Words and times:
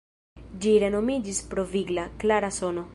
Ĝi 0.63 0.71
renomiĝis 0.85 1.43
pro 1.53 1.67
vigla, 1.77 2.09
klara 2.25 2.55
sono. 2.61 2.87